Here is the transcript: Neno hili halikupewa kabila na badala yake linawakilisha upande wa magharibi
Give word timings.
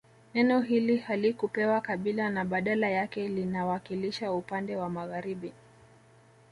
Neno 0.33 0.61
hili 0.61 0.97
halikupewa 0.97 1.81
kabila 1.81 2.29
na 2.29 2.45
badala 2.45 2.89
yake 2.89 3.27
linawakilisha 3.27 4.31
upande 4.33 4.75
wa 4.75 4.89
magharibi 4.89 5.53